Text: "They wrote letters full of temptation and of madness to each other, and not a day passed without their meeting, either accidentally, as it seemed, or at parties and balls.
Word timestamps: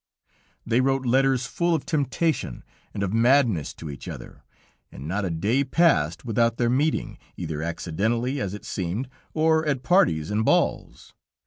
"They 0.65 0.81
wrote 0.81 1.05
letters 1.05 1.45
full 1.45 1.75
of 1.75 1.85
temptation 1.85 2.63
and 2.91 3.03
of 3.03 3.13
madness 3.13 3.71
to 3.75 3.87
each 3.91 4.07
other, 4.07 4.43
and 4.91 5.07
not 5.07 5.25
a 5.25 5.29
day 5.29 5.63
passed 5.63 6.25
without 6.25 6.57
their 6.57 6.71
meeting, 6.71 7.19
either 7.37 7.61
accidentally, 7.61 8.41
as 8.41 8.55
it 8.55 8.65
seemed, 8.65 9.07
or 9.35 9.63
at 9.63 9.83
parties 9.83 10.31
and 10.31 10.43
balls. 10.43 11.13